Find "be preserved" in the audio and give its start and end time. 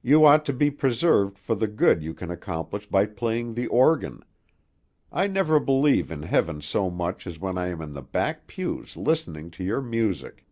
0.52-1.36